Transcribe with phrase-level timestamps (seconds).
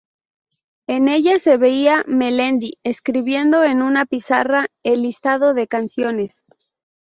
[0.87, 6.43] En ella se veía Melendi escribiendo en una pizarra el listado de canciones.